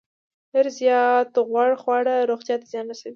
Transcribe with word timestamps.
ډیر 0.51 0.67
زیات 0.79 1.31
غوړ 1.49 1.69
خواړه 1.81 2.15
روغتیا 2.31 2.55
ته 2.61 2.65
زیان 2.71 2.85
لري. 2.89 3.09